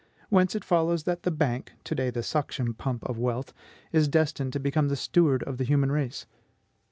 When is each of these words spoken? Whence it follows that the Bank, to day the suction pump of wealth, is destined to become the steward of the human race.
Whence 0.29 0.55
it 0.55 0.65
follows 0.65 1.03
that 1.03 1.21
the 1.21 1.29
Bank, 1.29 1.73
to 1.83 1.93
day 1.93 2.09
the 2.09 2.23
suction 2.23 2.73
pump 2.73 3.03
of 3.03 3.19
wealth, 3.19 3.53
is 3.91 4.07
destined 4.07 4.51
to 4.53 4.59
become 4.59 4.87
the 4.87 4.95
steward 4.95 5.43
of 5.43 5.59
the 5.59 5.63
human 5.63 5.91
race. 5.91 6.25